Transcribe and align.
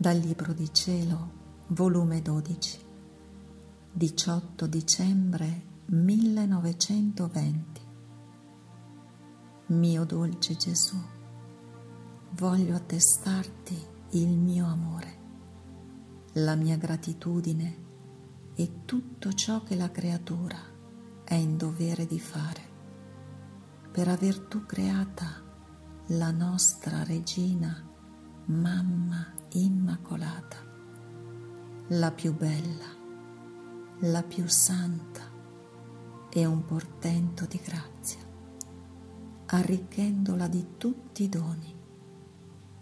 Dal 0.00 0.16
Libro 0.16 0.54
di 0.54 0.72
Cielo, 0.72 1.30
volume 1.66 2.22
12, 2.22 2.80
18 3.92 4.66
dicembre 4.66 5.62
1920. 5.88 7.80
Mio 9.66 10.04
dolce 10.04 10.56
Gesù, 10.56 10.96
voglio 12.30 12.74
attestarti 12.76 13.78
il 14.12 14.38
mio 14.38 14.64
amore, 14.68 15.18
la 16.32 16.54
mia 16.54 16.78
gratitudine 16.78 17.76
e 18.54 18.86
tutto 18.86 19.34
ciò 19.34 19.62
che 19.64 19.76
la 19.76 19.90
creatura 19.90 20.56
è 21.24 21.34
in 21.34 21.58
dovere 21.58 22.06
di 22.06 22.18
fare 22.18 22.62
per 23.92 24.08
aver 24.08 24.38
tu 24.38 24.64
creata 24.64 25.42
la 26.06 26.30
nostra 26.30 27.04
regina, 27.04 27.86
mamma 28.50 29.32
immacolata, 29.52 30.56
la 31.88 32.10
più 32.10 32.34
bella, 32.34 32.98
la 34.00 34.22
più 34.24 34.46
santa 34.48 35.22
e 36.28 36.44
un 36.44 36.64
portento 36.64 37.46
di 37.46 37.60
grazia, 37.62 38.18
arricchendola 39.46 40.48
di 40.48 40.66
tutti 40.76 41.22
i 41.22 41.28
doni 41.28 41.78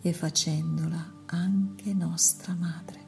e 0.00 0.12
facendola 0.12 1.24
anche 1.26 1.92
nostra 1.92 2.54
madre. 2.54 3.04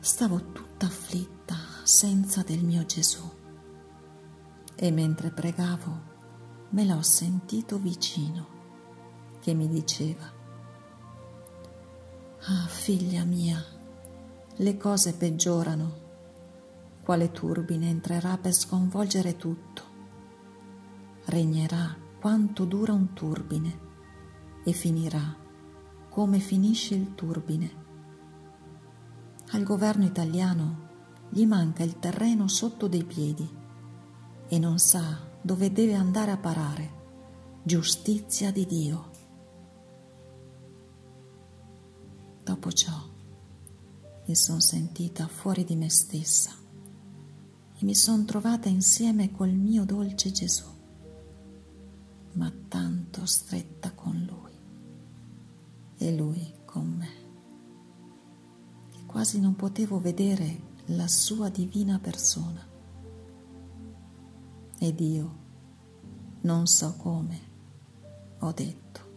Stavo 0.00 0.52
tutta 0.52 0.86
afflitta 0.86 1.56
senza 1.82 2.42
del 2.42 2.62
mio 2.62 2.84
Gesù 2.84 3.26
e 4.74 4.90
mentre 4.90 5.30
pregavo 5.30 6.06
me 6.70 6.84
l'ho 6.84 7.02
sentito 7.02 7.78
vicino 7.78 8.57
che 9.48 9.54
mi 9.54 9.66
diceva, 9.66 10.30
Ah 12.48 12.66
figlia 12.66 13.24
mia, 13.24 13.64
le 14.56 14.76
cose 14.76 15.14
peggiorano, 15.14 15.92
quale 17.02 17.32
turbine 17.32 17.88
entrerà 17.88 18.36
per 18.36 18.52
sconvolgere 18.52 19.38
tutto. 19.38 19.82
Regnerà 21.24 21.96
quanto 22.20 22.66
dura 22.66 22.92
un 22.92 23.14
turbine 23.14 23.78
e 24.64 24.72
finirà 24.72 25.34
come 26.10 26.40
finisce 26.40 26.94
il 26.94 27.14
turbine. 27.14 27.70
Al 29.52 29.62
governo 29.62 30.04
italiano 30.04 30.88
gli 31.30 31.46
manca 31.46 31.82
il 31.84 31.98
terreno 31.98 32.48
sotto 32.48 32.86
dei 32.86 33.04
piedi 33.04 33.48
e 34.46 34.58
non 34.58 34.78
sa 34.78 35.18
dove 35.40 35.72
deve 35.72 35.94
andare 35.94 36.32
a 36.32 36.36
parare. 36.36 36.96
Giustizia 37.62 38.50
di 38.50 38.66
Dio. 38.66 39.17
Dopo 42.48 42.72
ciò 42.72 42.98
mi 44.24 44.34
sono 44.34 44.58
sentita 44.60 45.28
fuori 45.28 45.64
di 45.64 45.76
me 45.76 45.90
stessa 45.90 46.50
e 47.74 47.84
mi 47.84 47.94
sono 47.94 48.24
trovata 48.24 48.70
insieme 48.70 49.30
col 49.32 49.50
mio 49.50 49.84
dolce 49.84 50.32
Gesù, 50.32 50.64
ma 52.32 52.50
tanto 52.68 53.26
stretta 53.26 53.92
con 53.92 54.24
Lui 54.26 54.52
e 55.98 56.16
Lui 56.16 56.54
con 56.64 56.86
me, 56.86 57.10
che 58.92 59.04
quasi 59.04 59.40
non 59.40 59.54
potevo 59.54 60.00
vedere 60.00 60.58
la 60.86 61.06
sua 61.06 61.50
divina 61.50 61.98
persona. 61.98 62.66
Ed 64.78 65.00
io, 65.00 65.36
non 66.40 66.66
so 66.66 66.94
come, 66.96 67.40
ho 68.38 68.52
detto, 68.52 69.07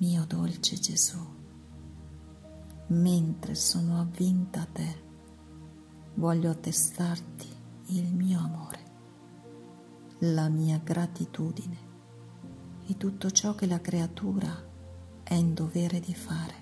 mio 0.00 0.24
dolce 0.26 0.76
Gesù, 0.78 1.18
mentre 2.88 3.56
sono 3.56 4.00
avvinta 4.00 4.60
a 4.60 4.66
te, 4.66 5.02
voglio 6.14 6.50
attestarti 6.50 7.48
il 7.86 8.14
mio 8.14 8.38
amore, 8.38 8.78
la 10.20 10.48
mia 10.48 10.78
gratitudine 10.78 11.86
e 12.86 12.96
tutto 12.96 13.32
ciò 13.32 13.56
che 13.56 13.66
la 13.66 13.80
creatura 13.80 14.66
è 15.24 15.34
in 15.34 15.52
dovere 15.54 15.98
di 15.98 16.14
fare 16.14 16.54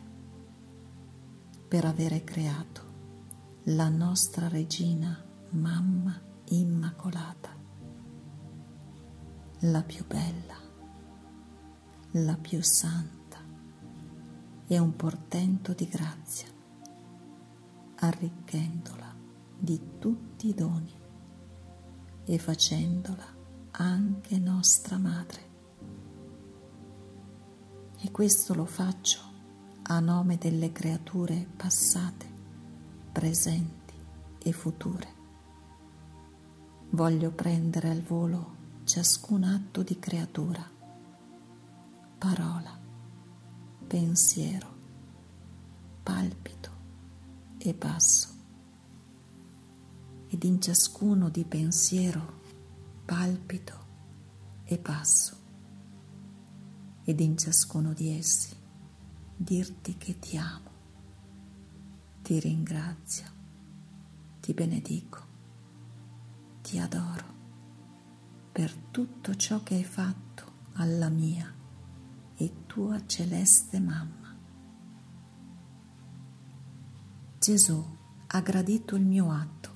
per 1.68 1.84
avere 1.84 2.24
creato 2.24 2.84
la 3.64 3.90
nostra 3.90 4.48
regina 4.48 5.22
mamma 5.50 6.18
immacolata, 6.46 7.54
la 9.60 9.82
più 9.82 10.06
bella, 10.06 10.56
la 12.12 12.36
più 12.36 12.62
santa 12.62 13.25
e 14.66 14.78
un 14.78 14.96
portento 14.96 15.72
di 15.72 15.88
grazia, 15.88 16.48
arricchendola 17.96 19.14
di 19.58 19.98
tutti 19.98 20.48
i 20.48 20.54
doni 20.54 20.94
e 22.24 22.38
facendola 22.38 23.24
anche 23.72 24.38
nostra 24.38 24.98
madre. 24.98 25.54
E 27.98 28.10
questo 28.10 28.54
lo 28.54 28.64
faccio 28.64 29.20
a 29.84 30.00
nome 30.00 30.36
delle 30.36 30.72
creature 30.72 31.46
passate, 31.56 32.26
presenti 33.12 33.94
e 34.42 34.52
future. 34.52 35.14
Voglio 36.90 37.30
prendere 37.30 37.90
al 37.90 38.02
volo 38.02 38.54
ciascun 38.84 39.44
atto 39.44 39.82
di 39.82 39.98
creatura, 39.98 40.64
parola, 42.18 42.78
pensiero, 43.86 44.74
palpito 46.02 46.70
e 47.58 47.72
passo. 47.72 48.34
Ed 50.28 50.42
in 50.42 50.60
ciascuno 50.60 51.28
di 51.28 51.44
pensiero, 51.44 52.40
palpito 53.04 53.84
e 54.64 54.78
passo. 54.78 55.36
Ed 57.04 57.20
in 57.20 57.38
ciascuno 57.38 57.92
di 57.92 58.10
essi 58.10 58.54
dirti 59.36 59.96
che 59.96 60.18
ti 60.18 60.36
amo, 60.36 60.70
ti 62.22 62.40
ringrazio, 62.40 63.26
ti 64.40 64.52
benedico, 64.52 65.24
ti 66.62 66.78
adoro 66.78 67.34
per 68.50 68.74
tutto 68.90 69.36
ciò 69.36 69.62
che 69.62 69.74
hai 69.74 69.84
fatto 69.84 70.24
alla 70.72 71.08
mia 71.08 71.55
e 72.36 72.66
tua 72.66 73.04
celeste 73.06 73.80
mamma. 73.80 74.36
Gesù 77.38 77.84
ha 78.26 78.40
gradito 78.40 78.96
il 78.96 79.04
mio 79.04 79.30
atto, 79.30 79.70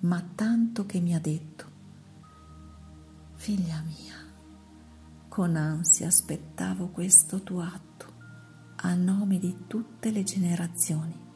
ma 0.00 0.20
tanto 0.34 0.86
che 0.86 1.00
mi 1.00 1.14
ha 1.14 1.20
detto, 1.20 1.66
figlia 3.34 3.80
mia, 3.82 4.16
con 5.28 5.54
ansia 5.54 6.08
aspettavo 6.08 6.88
questo 6.88 7.42
tuo 7.42 7.60
atto 7.60 8.16
a 8.76 8.94
nome 8.94 9.38
di 9.38 9.64
tutte 9.66 10.10
le 10.10 10.22
generazioni. 10.22 11.26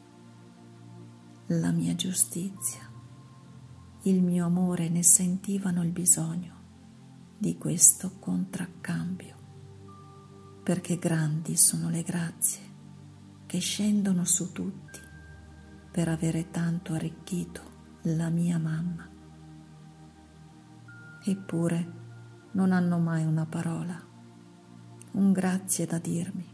La 1.47 1.71
mia 1.71 1.95
giustizia, 1.95 2.89
il 4.03 4.21
mio 4.21 4.45
amore 4.45 4.89
ne 4.89 5.03
sentivano 5.03 5.83
il 5.83 5.91
bisogno 5.91 6.51
di 7.37 7.57
questo 7.57 8.17
contraccambio 8.19 9.42
perché 10.63 10.97
grandi 10.97 11.57
sono 11.57 11.89
le 11.89 12.03
grazie 12.03 12.61
che 13.45 13.59
scendono 13.59 14.23
su 14.23 14.53
tutti 14.53 14.99
per 15.91 16.07
avere 16.07 16.49
tanto 16.51 16.93
arricchito 16.93 17.61
la 18.03 18.29
mia 18.29 18.57
mamma. 18.57 19.07
Eppure 21.25 22.01
non 22.53 22.71
hanno 22.71 22.97
mai 22.97 23.25
una 23.25 23.45
parola, 23.45 24.01
un 25.11 25.31
grazie 25.33 25.85
da 25.85 25.99
dirmi. 25.99 26.51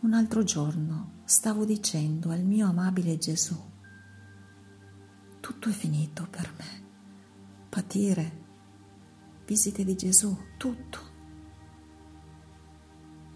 Un 0.00 0.12
altro 0.12 0.42
giorno 0.42 1.22
stavo 1.24 1.64
dicendo 1.64 2.30
al 2.30 2.42
mio 2.42 2.66
amabile 2.66 3.16
Gesù, 3.16 3.56
tutto 5.40 5.68
è 5.68 5.72
finito 5.72 6.26
per 6.28 6.52
me, 6.58 6.82
patire 7.68 8.43
visite 9.46 9.84
di 9.84 9.94
Gesù, 9.96 10.36
tutto. 10.56 11.12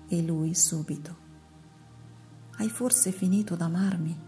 E 0.09 0.23
lui 0.23 0.55
subito, 0.55 1.17
hai 2.57 2.69
forse 2.69 3.13
finito 3.13 3.57
d'amarmi, 3.57 4.27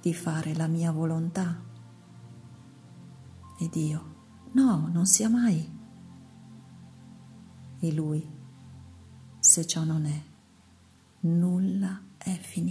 di 0.00 0.14
fare 0.14 0.54
la 0.54 0.66
mia 0.66 0.90
volontà? 0.90 1.60
Ed 3.58 3.74
io, 3.74 4.14
no, 4.52 4.88
non 4.88 5.04
sia 5.06 5.28
mai. 5.28 5.76
E 7.80 7.92
lui, 7.92 8.26
se 9.38 9.66
ciò 9.66 9.84
non 9.84 10.06
è, 10.06 10.22
nulla 11.20 12.02
è 12.16 12.34
finito. 12.36 12.67